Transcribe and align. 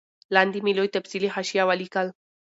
لاندي 0.33 0.59
مي 0.65 0.71
لوی 0.77 0.89
تفصیلي 0.95 1.29
حاشیه 1.35 1.63
ولیکل 1.69 2.07